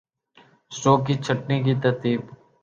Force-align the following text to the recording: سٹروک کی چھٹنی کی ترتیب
سٹروک 0.71 0.99
کی 1.07 1.13
چھٹنی 1.25 1.57
کی 1.65 1.73
ترتیب 1.83 2.19